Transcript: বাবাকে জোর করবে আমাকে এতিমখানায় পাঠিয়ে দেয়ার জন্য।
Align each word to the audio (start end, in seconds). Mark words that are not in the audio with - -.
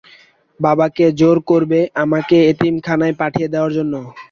বাবাকে 0.59 1.05
জোর 1.19 1.37
করবে 1.49 1.79
আমাকে 2.03 2.37
এতিমখানায় 2.51 3.15
পাঠিয়ে 3.21 3.51
দেয়ার 3.53 3.71
জন্য। 3.77 3.93